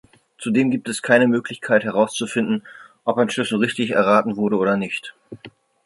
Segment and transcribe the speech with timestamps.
[0.39, 2.63] Zudem gibt es keine Möglichkeit, herauszufinden,
[3.05, 5.13] ob ein Schlüssel richtig erraten wurde oder nicht.